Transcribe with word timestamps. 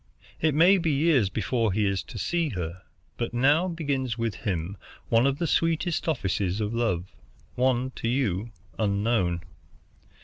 "It 0.39 0.55
may 0.55 0.79
be 0.79 0.89
years 0.89 1.29
before 1.29 1.71
he 1.71 1.85
is 1.85 2.01
to 2.05 2.17
see 2.17 2.49
her, 2.49 2.81
but 3.17 3.35
now 3.35 3.67
begins 3.67 4.17
with 4.17 4.33
him 4.33 4.75
one 5.09 5.27
of 5.27 5.37
the 5.37 5.45
sweetest 5.45 6.07
offices 6.07 6.59
of 6.59 6.73
love, 6.73 7.11
one 7.53 7.91
to 7.97 8.07
you 8.07 8.49
unknown. 8.79 9.41